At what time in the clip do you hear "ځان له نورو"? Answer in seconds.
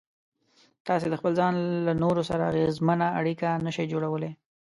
1.39-2.21